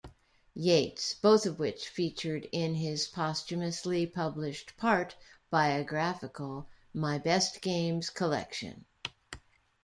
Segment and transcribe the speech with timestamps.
[0.55, 8.85] Yates, both of which featured in his posthumously published, part-biographical, 'My Best Games' Collection.